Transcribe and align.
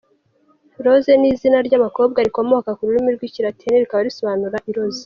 Rose 0.85 1.11
ni 1.17 1.27
izina 1.33 1.57
ry’abakobwa 1.67 2.19
rikomoka 2.27 2.69
ku 2.77 2.81
rurimi 2.87 3.09
rw’Ikilatini 3.15 3.81
rikaba 3.83 4.05
risobanura 4.07 4.57
“Iroza”. 4.69 4.99